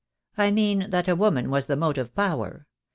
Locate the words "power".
2.15-2.65